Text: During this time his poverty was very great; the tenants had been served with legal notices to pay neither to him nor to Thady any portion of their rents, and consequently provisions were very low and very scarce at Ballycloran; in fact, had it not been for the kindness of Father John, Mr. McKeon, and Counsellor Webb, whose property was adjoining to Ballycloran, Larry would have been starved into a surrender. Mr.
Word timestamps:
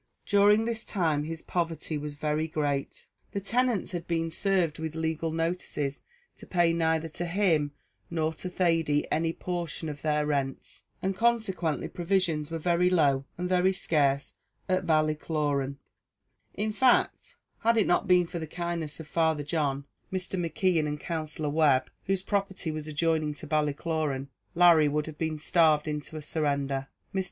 During 0.25 0.65
this 0.65 0.83
time 0.83 1.25
his 1.25 1.43
poverty 1.43 1.95
was 1.95 2.15
very 2.15 2.47
great; 2.47 3.05
the 3.33 3.39
tenants 3.39 3.91
had 3.91 4.07
been 4.07 4.31
served 4.31 4.79
with 4.79 4.95
legal 4.95 5.29
notices 5.31 6.01
to 6.37 6.47
pay 6.47 6.73
neither 6.73 7.07
to 7.09 7.25
him 7.27 7.73
nor 8.09 8.33
to 8.33 8.49
Thady 8.49 9.05
any 9.11 9.31
portion 9.31 9.89
of 9.89 10.01
their 10.01 10.25
rents, 10.25 10.85
and 11.03 11.15
consequently 11.15 11.87
provisions 11.87 12.49
were 12.49 12.57
very 12.57 12.89
low 12.89 13.25
and 13.37 13.47
very 13.47 13.73
scarce 13.73 14.37
at 14.67 14.87
Ballycloran; 14.87 15.77
in 16.55 16.73
fact, 16.73 17.35
had 17.59 17.77
it 17.77 17.85
not 17.85 18.07
been 18.07 18.25
for 18.25 18.39
the 18.39 18.47
kindness 18.47 18.99
of 18.99 19.05
Father 19.07 19.43
John, 19.43 19.85
Mr. 20.11 20.33
McKeon, 20.33 20.87
and 20.87 20.99
Counsellor 20.99 21.49
Webb, 21.49 21.91
whose 22.05 22.23
property 22.23 22.71
was 22.71 22.87
adjoining 22.87 23.35
to 23.35 23.45
Ballycloran, 23.45 24.29
Larry 24.55 24.87
would 24.87 25.05
have 25.05 25.19
been 25.19 25.37
starved 25.37 25.87
into 25.87 26.17
a 26.17 26.23
surrender. 26.23 26.87
Mr. 27.13 27.19